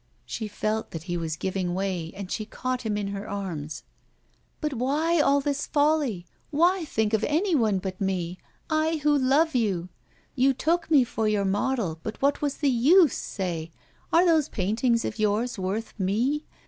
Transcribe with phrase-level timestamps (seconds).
[0.25, 3.83] She felt that he was giving way, and she caught him in her arms:
[4.59, 6.25] 'But why all this folly?
[6.49, 9.89] why think of anyone but me I who love you?
[10.33, 13.71] You took me for your model, but what was the use, say?
[14.11, 16.47] Are those paintings of yours worth me?